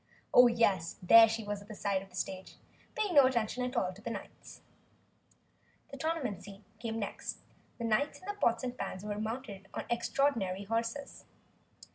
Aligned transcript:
Oh, 0.33 0.47
yes, 0.47 0.95
there 1.03 1.29
she 1.29 1.43
was 1.43 1.61
at 1.61 1.67
the 1.67 1.75
side 1.75 2.01
of 2.01 2.09
the 2.09 2.15
stage, 2.15 2.55
paying 2.95 3.13
no 3.13 3.27
attention 3.27 3.63
at 3.63 3.75
all 3.77 3.93
to 3.93 4.01
the 4.01 4.09
knights. 4.09 4.61
The 5.91 5.97
tournament 5.97 6.43
scene 6.43 6.65
came 6.79 6.97
next. 6.97 7.37
The 7.77 7.83
knights 7.85 8.17
in 8.17 8.25
their 8.25 8.33
pots 8.33 8.63
and 8.63 8.75
pans 8.75 9.03
were 9.05 9.19
mounted 9.19 9.67
on 9.75 9.85
extraordinary 9.91 10.63
horses. 10.63 11.25